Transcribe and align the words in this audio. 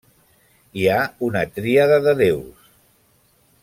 Hi 0.83 0.87
ha 0.93 1.01
una 1.27 1.45
tríada 1.59 2.03
de 2.09 2.17
déus. 2.25 2.69